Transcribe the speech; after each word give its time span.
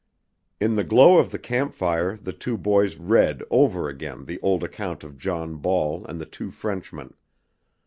In 0.59 0.77
the 0.77 0.83
glow 0.83 1.19
of 1.19 1.29
the 1.29 1.37
camp 1.37 1.73
fire 1.75 2.17
the 2.17 2.33
two 2.33 2.57
boys 2.57 2.95
read 2.95 3.43
over 3.51 3.87
again 3.87 4.25
the 4.25 4.39
old 4.39 4.63
account 4.63 5.03
of 5.03 5.15
John 5.19 5.57
Ball 5.57 6.03
and 6.07 6.19
the 6.19 6.25
two 6.25 6.49
Frenchmen. 6.49 7.13